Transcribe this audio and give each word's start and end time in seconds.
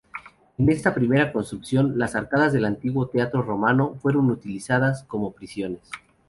En 0.57 0.67
esta 0.71 0.95
primera 0.95 1.31
construcción, 1.31 1.99
las 1.99 2.15
arcadas 2.15 2.53
del 2.53 2.65
antiguo 2.65 3.05
teatro 3.09 3.43
romano 3.43 3.93
fueron 4.01 4.31
utilizadas 4.31 5.03
como 5.03 5.33
prisiones. 5.33 5.91